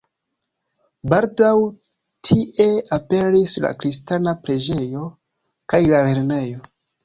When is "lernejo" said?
6.11-6.69